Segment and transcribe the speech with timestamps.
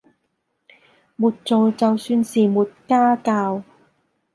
[1.15, 3.61] 沒做就算是沒家教